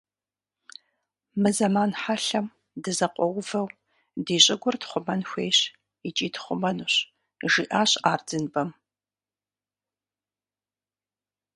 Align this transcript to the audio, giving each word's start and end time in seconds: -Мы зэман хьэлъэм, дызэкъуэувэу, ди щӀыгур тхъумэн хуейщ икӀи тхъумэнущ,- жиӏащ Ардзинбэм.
-Мы 1.41 1.49
зэман 1.57 1.91
хьэлъэм, 2.01 2.47
дызэкъуэувэу, 2.83 3.67
ди 4.25 4.35
щӀыгур 4.43 4.75
тхъумэн 4.81 5.21
хуейщ 5.29 5.59
икӀи 6.07 6.27
тхъумэнущ,- 6.33 6.95
жиӏащ 7.51 7.91
Ардзинбэм. 8.11 8.69